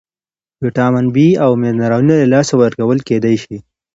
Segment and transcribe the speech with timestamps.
[0.61, 1.07] بی ویټامین
[1.43, 3.57] او منرالونه له لاسه ورکول کېدای شي.